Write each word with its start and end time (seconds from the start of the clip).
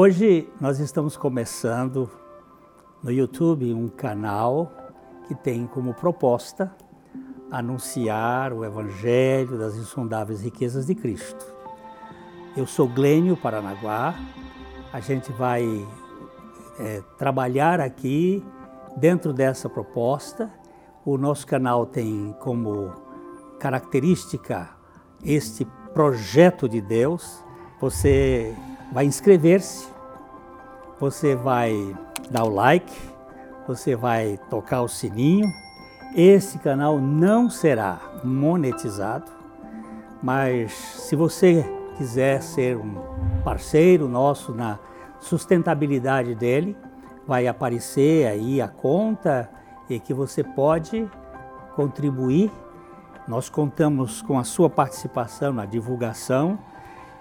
Hoje 0.00 0.48
nós 0.60 0.78
estamos 0.78 1.16
começando 1.16 2.08
no 3.02 3.10
YouTube 3.10 3.74
um 3.74 3.88
canal 3.88 4.70
que 5.26 5.34
tem 5.34 5.66
como 5.66 5.92
proposta 5.92 6.72
anunciar 7.50 8.52
o 8.52 8.64
Evangelho 8.64 9.58
das 9.58 9.74
insondáveis 9.74 10.40
riquezas 10.40 10.86
de 10.86 10.94
Cristo. 10.94 11.44
Eu 12.56 12.64
sou 12.64 12.86
Glênio 12.86 13.36
Paranaguá, 13.36 14.14
a 14.92 15.00
gente 15.00 15.32
vai 15.32 15.64
é, 16.78 17.02
trabalhar 17.18 17.80
aqui 17.80 18.46
dentro 18.96 19.32
dessa 19.32 19.68
proposta. 19.68 20.48
O 21.04 21.18
nosso 21.18 21.44
canal 21.44 21.84
tem 21.84 22.36
como 22.38 22.92
característica 23.58 24.70
este 25.24 25.64
projeto 25.92 26.68
de 26.68 26.80
Deus. 26.80 27.44
Você 27.80 28.54
vai 28.92 29.04
inscrever-se, 29.04 29.88
você 30.98 31.34
vai 31.34 31.96
dar 32.30 32.44
o 32.44 32.48
like, 32.48 32.92
você 33.66 33.94
vai 33.94 34.38
tocar 34.48 34.82
o 34.82 34.88
sininho. 34.88 35.46
Esse 36.14 36.58
canal 36.58 36.98
não 36.98 37.50
será 37.50 38.00
monetizado, 38.24 39.30
mas 40.22 40.72
se 40.72 41.14
você 41.14 41.64
quiser 41.96 42.42
ser 42.42 42.76
um 42.76 42.94
parceiro 43.44 44.08
nosso 44.08 44.52
na 44.52 44.78
sustentabilidade 45.20 46.34
dele, 46.34 46.76
vai 47.26 47.46
aparecer 47.46 48.26
aí 48.26 48.60
a 48.60 48.68
conta 48.68 49.50
e 49.88 50.00
que 50.00 50.14
você 50.14 50.42
pode 50.42 51.08
contribuir. 51.76 52.50
Nós 53.26 53.50
contamos 53.50 54.22
com 54.22 54.38
a 54.38 54.44
sua 54.44 54.70
participação 54.70 55.52
na 55.52 55.66
divulgação 55.66 56.58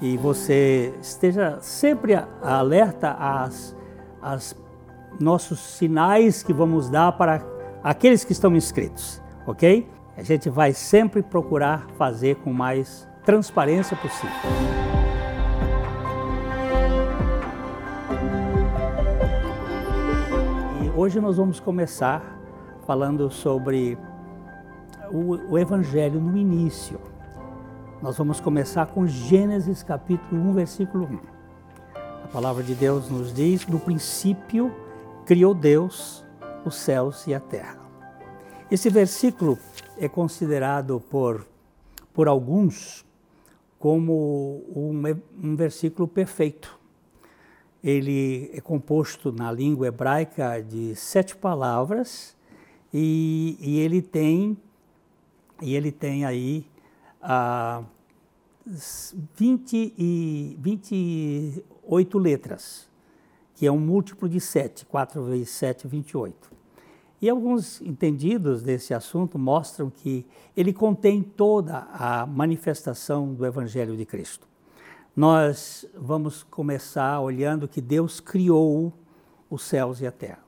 e 0.00 0.16
você 0.16 0.94
esteja 1.00 1.58
sempre 1.60 2.14
alerta 2.42 3.10
às, 3.12 3.76
às 4.22 4.56
nossos 5.20 5.60
sinais 5.60 6.42
que 6.42 6.52
vamos 6.52 6.88
dar 6.88 7.12
para 7.12 7.44
aqueles 7.82 8.24
que 8.24 8.32
estão 8.32 8.54
inscritos, 8.56 9.20
ok? 9.46 9.86
A 10.16 10.22
gente 10.22 10.48
vai 10.48 10.72
sempre 10.72 11.22
procurar 11.22 11.86
fazer 11.98 12.36
com 12.36 12.52
mais 12.52 13.08
transparência 13.24 13.96
possível. 13.96 14.30
E 20.82 20.90
hoje 20.90 21.20
nós 21.20 21.36
vamos 21.36 21.60
começar 21.60 22.22
falando 22.86 23.30
sobre 23.30 23.98
o, 25.10 25.52
o 25.52 25.58
Evangelho 25.58 26.20
no 26.20 26.36
início. 26.36 26.98
Nós 28.02 28.16
vamos 28.16 28.40
começar 28.40 28.86
com 28.86 29.06
Gênesis 29.06 29.82
capítulo 29.82 30.40
1, 30.48 30.52
versículo 30.54 31.04
1. 31.04 31.18
A 32.24 32.28
palavra 32.28 32.62
de 32.62 32.74
Deus 32.74 33.10
nos 33.10 33.30
diz: 33.30 33.66
No 33.66 33.78
princípio 33.78 34.74
criou 35.26 35.52
Deus 35.52 36.24
os 36.64 36.76
céus 36.76 37.26
e 37.26 37.34
a 37.34 37.40
terra. 37.40 37.78
Esse 38.70 38.88
versículo 38.88 39.58
é 39.98 40.08
considerado 40.08 40.98
por, 41.10 41.46
por 42.14 42.26
alguns 42.26 43.04
como 43.78 44.64
um, 44.74 45.02
um 45.42 45.54
versículo 45.54 46.08
perfeito. 46.08 46.80
Ele 47.84 48.50
é 48.54 48.62
composto 48.62 49.30
na 49.30 49.52
língua 49.52 49.88
hebraica 49.88 50.62
de 50.62 50.96
sete 50.96 51.36
palavras 51.36 52.34
e, 52.94 53.58
e 53.60 53.78
ele 53.78 54.00
tem 54.00 54.56
e 55.60 55.74
ele 55.74 55.92
tem 55.92 56.24
aí 56.24 56.64
a 57.20 57.82
20 59.36 59.94
e 59.98 60.56
28 60.60 62.18
letras, 62.18 62.88
que 63.54 63.66
é 63.66 63.72
um 63.72 63.78
múltiplo 63.78 64.28
de 64.28 64.40
7, 64.40 64.86
4 64.86 65.22
vezes 65.24 65.50
7, 65.50 65.86
28. 65.86 66.50
E 67.22 67.28
alguns 67.28 67.82
entendidos 67.82 68.62
desse 68.62 68.94
assunto 68.94 69.38
mostram 69.38 69.90
que 69.90 70.24
ele 70.56 70.72
contém 70.72 71.22
toda 71.22 71.86
a 71.92 72.24
manifestação 72.24 73.34
do 73.34 73.44
Evangelho 73.44 73.96
de 73.96 74.06
Cristo. 74.06 74.48
Nós 75.14 75.84
vamos 75.94 76.42
começar 76.44 77.20
olhando 77.20 77.68
que 77.68 77.80
Deus 77.80 78.20
criou 78.20 78.92
os 79.50 79.62
céus 79.62 80.00
e 80.00 80.06
a 80.06 80.12
terra. 80.12 80.38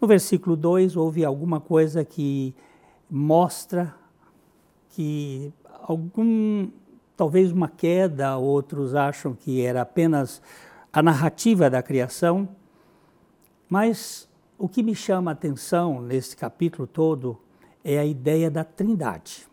No 0.00 0.08
versículo 0.08 0.56
2, 0.56 0.96
houve 0.96 1.24
alguma 1.24 1.60
coisa 1.60 2.04
que 2.04 2.54
mostra 3.08 3.94
que 4.90 5.52
algum, 5.88 6.68
talvez 7.16 7.50
uma 7.50 7.66
queda, 7.66 8.36
outros 8.36 8.94
acham 8.94 9.34
que 9.34 9.62
era 9.62 9.80
apenas 9.80 10.42
a 10.92 11.02
narrativa 11.02 11.70
da 11.70 11.82
criação, 11.82 12.46
mas 13.70 14.28
o 14.58 14.68
que 14.68 14.82
me 14.82 14.94
chama 14.94 15.30
a 15.30 15.32
atenção 15.32 16.02
nesse 16.02 16.36
capítulo 16.36 16.86
todo 16.86 17.38
é 17.82 17.98
a 17.98 18.04
ideia 18.04 18.50
da 18.50 18.64
trindade, 18.64 19.46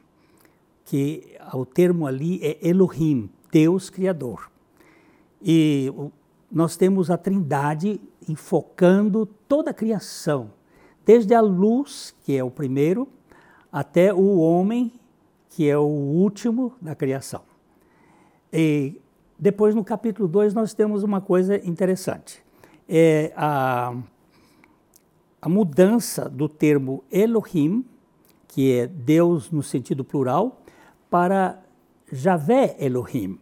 que 0.83 1.37
o 1.53 1.65
termo 1.65 2.05
ali 2.05 2.41
é 2.43 2.57
Elohim, 2.67 3.29
Deus 3.49 3.89
Criador. 3.89 4.51
E 5.41 5.89
nós 6.51 6.75
temos 6.75 7.09
a 7.09 7.17
trindade 7.17 8.01
enfocando 8.27 9.25
toda 9.47 9.71
a 9.71 9.73
criação, 9.73 10.51
desde 11.05 11.33
a 11.33 11.39
luz, 11.39 12.13
que 12.23 12.35
é 12.35 12.43
o 12.43 12.51
primeiro, 12.51 13.07
até 13.71 14.13
o 14.13 14.37
homem 14.37 14.91
que 15.55 15.69
é 15.69 15.77
o 15.77 15.85
último 15.85 16.73
da 16.81 16.93
criação. 16.93 17.41
E 18.51 18.99
depois, 19.39 19.73
no 19.73 19.85
capítulo 19.85 20.27
2, 20.27 20.53
nós 20.53 20.73
temos 20.73 21.01
uma 21.01 21.21
coisa 21.21 21.55
interessante. 21.65 22.43
É 22.89 23.31
a, 23.37 23.95
a 25.41 25.47
mudança 25.47 26.27
do 26.27 26.49
termo 26.49 27.05
Elohim, 27.09 27.85
que 28.49 28.73
é 28.73 28.85
Deus 28.85 29.49
no 29.49 29.63
sentido 29.63 30.03
plural, 30.03 30.61
para 31.09 31.63
Javé 32.11 32.75
Elohim. 32.77 33.39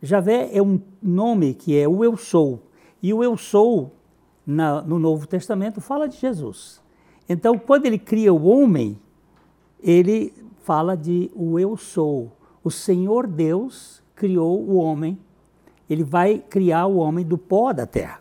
Javé 0.00 0.56
é 0.56 0.62
um 0.62 0.80
nome 1.02 1.52
que 1.52 1.76
é 1.76 1.88
o 1.88 2.04
Eu 2.04 2.16
Sou. 2.16 2.62
E 3.02 3.12
o 3.12 3.24
Eu 3.24 3.36
Sou, 3.36 3.92
na, 4.46 4.82
no 4.82 5.00
Novo 5.00 5.26
Testamento, 5.26 5.80
fala 5.80 6.08
de 6.08 6.16
Jesus. 6.16 6.80
Então, 7.28 7.58
quando 7.58 7.86
ele 7.86 7.98
cria 7.98 8.32
o 8.32 8.44
homem, 8.44 8.96
ele 9.82 10.32
fala 10.66 10.96
de 10.96 11.30
o 11.32 11.60
eu 11.60 11.76
sou. 11.76 12.36
O 12.64 12.72
Senhor 12.72 13.28
Deus 13.28 14.02
criou 14.16 14.60
o 14.60 14.74
homem, 14.74 15.16
ele 15.88 16.02
vai 16.02 16.40
criar 16.40 16.86
o 16.86 16.96
homem 16.96 17.24
do 17.24 17.38
pó 17.38 17.72
da 17.72 17.86
terra. 17.86 18.18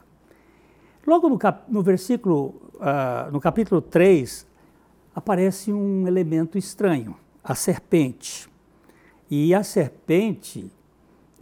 Logo 1.07 1.27
no, 1.27 1.39
cap, 1.39 1.63
no 1.67 1.81
versículo, 1.81 2.53
uh, 2.75 3.31
no 3.31 3.39
capítulo 3.39 3.81
3, 3.81 4.45
aparece 5.15 5.73
um 5.73 6.07
elemento 6.07 6.55
estranho, 6.55 7.15
a 7.43 7.55
serpente. 7.55 8.47
E 9.27 9.51
a 9.55 9.63
serpente, 9.63 10.71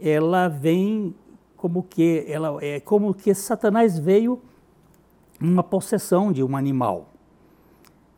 ela 0.00 0.48
vem 0.48 1.14
como 1.54 1.82
que, 1.82 2.24
ela 2.26 2.56
é 2.64 2.80
como 2.80 3.12
que 3.12 3.34
Satanás 3.34 3.98
veio 3.98 4.40
numa 5.38 5.62
possessão 5.62 6.32
de 6.32 6.42
um 6.42 6.56
animal. 6.56 7.10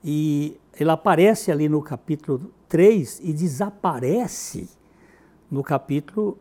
E 0.05 0.57
ela 0.79 0.93
aparece 0.93 1.51
ali 1.51 1.69
no 1.69 1.83
capítulo 1.83 2.53
3 2.69 3.21
e 3.23 3.33
desaparece 3.33 4.69
no 5.51 5.63
capítulo 5.63 6.39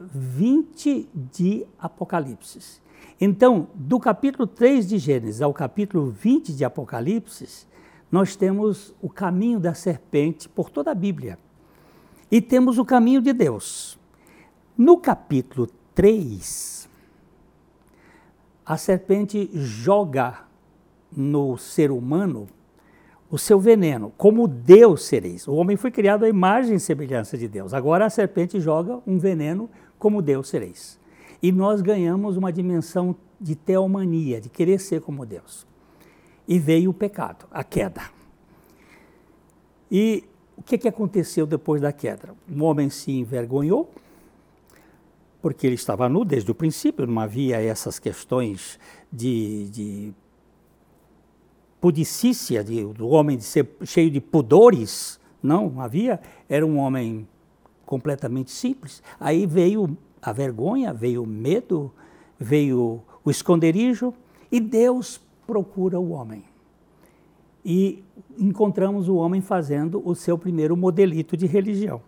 20 0.00 1.08
de 1.14 1.66
Apocalipse. 1.78 2.80
Então, 3.20 3.68
do 3.74 3.98
capítulo 3.98 4.46
3 4.46 4.86
de 4.88 4.98
Gênesis 4.98 5.40
ao 5.40 5.52
capítulo 5.52 6.10
20 6.10 6.54
de 6.54 6.64
Apocalipse, 6.64 7.66
nós 8.10 8.36
temos 8.36 8.94
o 9.00 9.08
caminho 9.08 9.58
da 9.58 9.74
serpente 9.74 10.48
por 10.48 10.70
toda 10.70 10.90
a 10.90 10.94
Bíblia. 10.94 11.38
E 12.30 12.40
temos 12.40 12.78
o 12.78 12.84
caminho 12.84 13.22
de 13.22 13.32
Deus. 13.32 13.98
No 14.76 14.98
capítulo 14.98 15.68
3, 15.94 16.88
a 18.64 18.76
serpente 18.76 19.48
joga 19.54 20.44
no 21.10 21.56
ser 21.56 21.90
humano 21.90 22.46
o 23.30 23.38
seu 23.38 23.58
veneno, 23.58 24.12
como 24.16 24.46
Deus 24.46 25.04
sereis. 25.04 25.48
O 25.48 25.54
homem 25.54 25.76
foi 25.76 25.90
criado 25.90 26.24
à 26.24 26.28
imagem 26.28 26.76
e 26.76 26.80
semelhança 26.80 27.36
de 27.36 27.48
Deus. 27.48 27.74
Agora 27.74 28.06
a 28.06 28.10
serpente 28.10 28.60
joga 28.60 29.00
um 29.06 29.18
veneno, 29.18 29.68
como 29.98 30.22
Deus 30.22 30.48
sereis. 30.48 30.98
E 31.42 31.50
nós 31.50 31.80
ganhamos 31.80 32.36
uma 32.36 32.52
dimensão 32.52 33.16
de 33.40 33.54
teomania, 33.54 34.40
de 34.40 34.48
querer 34.48 34.78
ser 34.78 35.00
como 35.00 35.26
Deus. 35.26 35.66
E 36.46 36.58
veio 36.58 36.90
o 36.90 36.94
pecado, 36.94 37.46
a 37.50 37.64
queda. 37.64 38.02
E 39.90 40.24
o 40.56 40.62
que, 40.62 40.78
que 40.78 40.88
aconteceu 40.88 41.46
depois 41.46 41.82
da 41.82 41.92
queda? 41.92 42.34
O 42.48 42.62
homem 42.62 42.88
se 42.88 43.10
envergonhou, 43.10 43.90
porque 45.42 45.66
ele 45.66 45.74
estava 45.74 46.08
nu 46.08 46.24
desde 46.24 46.50
o 46.50 46.54
princípio, 46.54 47.06
não 47.06 47.20
havia 47.20 47.60
essas 47.60 47.98
questões 47.98 48.78
de, 49.12 49.68
de 49.70 50.14
pudicícia 51.80 52.64
de, 52.64 52.84
do 52.84 53.08
homem 53.08 53.36
de 53.36 53.44
ser 53.44 53.68
cheio 53.84 54.10
de 54.10 54.20
pudores, 54.20 55.20
não 55.42 55.80
havia, 55.80 56.20
era 56.48 56.66
um 56.66 56.78
homem 56.78 57.26
completamente 57.84 58.50
simples. 58.50 59.02
Aí 59.20 59.46
veio 59.46 59.96
a 60.20 60.32
vergonha, 60.32 60.92
veio 60.92 61.22
o 61.22 61.26
medo, 61.26 61.92
veio 62.38 63.02
o 63.24 63.30
esconderijo, 63.30 64.12
e 64.50 64.60
Deus 64.60 65.20
procura 65.46 65.98
o 66.00 66.10
homem. 66.10 66.44
E 67.64 68.02
encontramos 68.38 69.08
o 69.08 69.16
homem 69.16 69.40
fazendo 69.40 70.02
o 70.04 70.14
seu 70.14 70.36
primeiro 70.36 70.76
modelito 70.76 71.36
de 71.36 71.46
religião. 71.46 72.00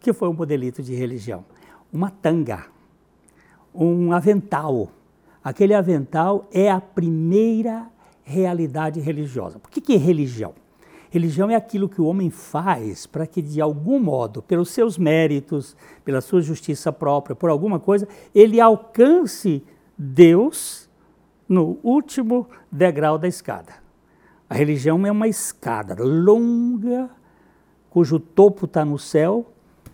Que 0.00 0.12
foi 0.12 0.28
um 0.28 0.32
modelito 0.32 0.82
de 0.82 0.94
religião? 0.94 1.44
Uma 1.92 2.10
tanga, 2.10 2.66
um 3.74 4.12
avental. 4.12 4.90
Aquele 5.42 5.74
avental 5.74 6.46
é 6.52 6.70
a 6.70 6.80
primeira 6.80 7.88
realidade 8.24 9.00
religiosa. 9.00 9.58
Por 9.58 9.70
que, 9.70 9.80
que 9.80 9.94
é 9.94 9.96
religião? 9.96 10.54
Religião 11.10 11.50
é 11.50 11.54
aquilo 11.54 11.90
que 11.90 12.00
o 12.00 12.06
homem 12.06 12.30
faz 12.30 13.06
para 13.06 13.26
que, 13.26 13.42
de 13.42 13.60
algum 13.60 13.98
modo, 13.98 14.40
pelos 14.40 14.70
seus 14.70 14.96
méritos, 14.96 15.76
pela 16.04 16.22
sua 16.22 16.40
justiça 16.40 16.90
própria, 16.90 17.36
por 17.36 17.50
alguma 17.50 17.78
coisa, 17.78 18.08
ele 18.34 18.58
alcance 18.58 19.62
Deus 19.98 20.88
no 21.46 21.78
último 21.82 22.48
degrau 22.70 23.18
da 23.18 23.28
escada. 23.28 23.74
A 24.48 24.54
religião 24.54 25.06
é 25.06 25.12
uma 25.12 25.28
escada 25.28 26.02
longa, 26.02 27.10
cujo 27.90 28.18
topo 28.18 28.64
está 28.64 28.84
no 28.84 28.98
céu, 28.98 29.52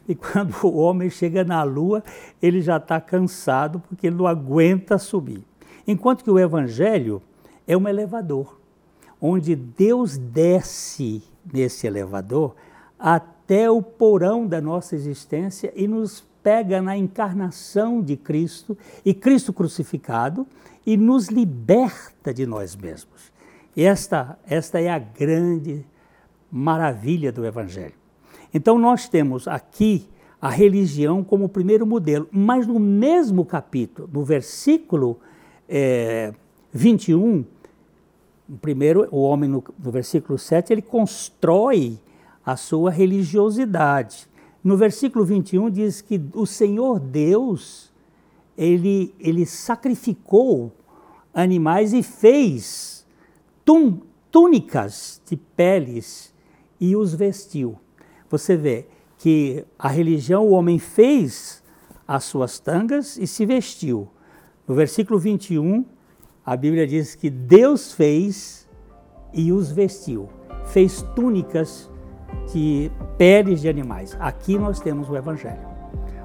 e 0.08 0.14
quando 0.14 0.54
o 0.64 0.76
homem 0.76 1.10
chega 1.10 1.42
na 1.44 1.62
lua, 1.64 2.02
ele 2.40 2.60
já 2.60 2.76
está 2.76 3.00
cansado 3.00 3.80
porque 3.80 4.06
ele 4.06 4.16
não 4.16 4.26
aguenta 4.26 4.98
subir. 4.98 5.44
Enquanto 5.86 6.22
que 6.22 6.30
o 6.30 6.38
evangelho 6.38 7.20
é 7.68 7.76
um 7.76 7.86
elevador, 7.86 8.58
onde 9.20 9.54
Deus 9.54 10.16
desce 10.16 11.22
nesse 11.52 11.86
elevador 11.86 12.56
até 12.98 13.70
o 13.70 13.82
porão 13.82 14.46
da 14.46 14.58
nossa 14.58 14.96
existência 14.96 15.70
e 15.76 15.86
nos 15.86 16.24
pega 16.42 16.80
na 16.80 16.96
encarnação 16.96 18.00
de 18.00 18.16
Cristo 18.16 18.76
e 19.04 19.12
Cristo 19.12 19.52
crucificado 19.52 20.46
e 20.86 20.96
nos 20.96 21.28
liberta 21.28 22.32
de 22.32 22.46
nós 22.46 22.74
mesmos. 22.74 23.30
Esta, 23.76 24.38
esta 24.46 24.80
é 24.80 24.88
a 24.88 24.98
grande 24.98 25.84
maravilha 26.50 27.30
do 27.30 27.44
Evangelho. 27.44 27.94
Então, 28.52 28.78
nós 28.78 29.08
temos 29.08 29.46
aqui 29.46 30.08
a 30.40 30.48
religião 30.48 31.22
como 31.22 31.48
primeiro 31.48 31.86
modelo, 31.86 32.26
mas 32.32 32.66
no 32.66 32.80
mesmo 32.80 33.44
capítulo, 33.44 34.08
no 34.10 34.24
versículo 34.24 35.20
é, 35.68 36.32
21, 36.72 37.44
primeiro, 38.56 39.06
o 39.10 39.22
homem, 39.22 39.48
no, 39.48 39.62
no 39.78 39.90
versículo 39.90 40.38
7, 40.38 40.72
ele 40.72 40.82
constrói 40.82 41.98
a 42.44 42.56
sua 42.56 42.90
religiosidade. 42.90 44.26
No 44.64 44.76
versículo 44.76 45.24
21 45.24 45.70
diz 45.70 46.00
que 46.00 46.20
o 46.34 46.46
Senhor 46.46 46.98
Deus, 46.98 47.92
ele, 48.56 49.14
ele 49.20 49.44
sacrificou 49.44 50.72
animais 51.32 51.92
e 51.92 52.02
fez 52.02 53.06
tum, 53.64 54.00
túnicas 54.30 55.20
de 55.26 55.36
peles 55.36 56.34
e 56.80 56.96
os 56.96 57.14
vestiu. 57.14 57.78
Você 58.30 58.56
vê 58.56 58.86
que 59.18 59.64
a 59.78 59.88
religião, 59.88 60.46
o 60.46 60.52
homem 60.52 60.78
fez 60.78 61.62
as 62.06 62.24
suas 62.24 62.58
tangas 62.58 63.16
e 63.16 63.26
se 63.26 63.44
vestiu. 63.44 64.08
No 64.66 64.74
versículo 64.74 65.18
21, 65.18 65.84
a 66.48 66.56
Bíblia 66.56 66.86
diz 66.86 67.14
que 67.14 67.28
Deus 67.28 67.92
fez 67.92 68.66
e 69.34 69.52
os 69.52 69.70
vestiu. 69.70 70.30
Fez 70.64 71.02
túnicas 71.14 71.90
de 72.50 72.90
peles 73.18 73.60
de 73.60 73.68
animais. 73.68 74.16
Aqui 74.18 74.56
nós 74.56 74.80
temos 74.80 75.10
o 75.10 75.16
Evangelho. 75.16 75.68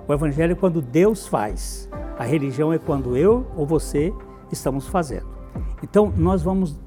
O 0.08 0.14
Evangelho 0.14 0.54
é 0.54 0.56
quando 0.56 0.82
Deus 0.82 1.28
faz. 1.28 1.90
A 2.18 2.24
religião 2.24 2.72
é 2.72 2.78
quando 2.78 3.18
eu 3.18 3.46
ou 3.54 3.68
você 3.68 4.14
estamos 4.50 4.88
fazendo. 4.88 5.28
Então, 5.84 6.14
nós 6.16 6.42
vamos, 6.42 6.80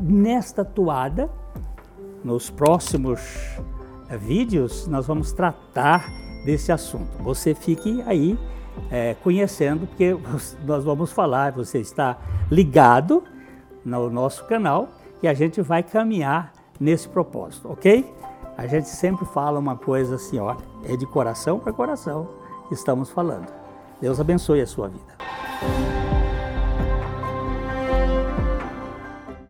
nesta 0.00 0.64
toada, 0.64 1.28
nos 2.22 2.48
próximos 2.48 3.20
eh, 4.08 4.16
vídeos, 4.16 4.86
nós 4.86 5.08
vamos 5.08 5.32
tratar 5.32 6.08
desse 6.44 6.70
assunto. 6.70 7.20
Você 7.24 7.56
fique 7.56 8.04
aí 8.06 8.38
é, 8.90 9.14
conhecendo, 9.22 9.86
porque 9.86 10.16
nós 10.64 10.84
vamos 10.84 11.12
falar, 11.12 11.52
você 11.52 11.78
está 11.78 12.18
ligado 12.50 13.22
no 13.84 14.10
nosso 14.10 14.44
canal 14.46 14.88
e 15.22 15.28
a 15.28 15.34
gente 15.34 15.60
vai 15.60 15.82
caminhar 15.82 16.52
nesse 16.78 17.08
propósito, 17.08 17.70
ok? 17.70 18.12
A 18.56 18.66
gente 18.66 18.88
sempre 18.88 19.24
fala 19.26 19.58
uma 19.58 19.76
coisa 19.76 20.16
assim, 20.16 20.38
ó, 20.38 20.56
é 20.84 20.96
de 20.96 21.06
coração 21.06 21.58
para 21.58 21.72
coração 21.72 22.28
que 22.68 22.74
estamos 22.74 23.10
falando. 23.10 23.52
Deus 24.00 24.20
abençoe 24.20 24.60
a 24.60 24.66
sua 24.66 24.88
vida. 24.88 25.91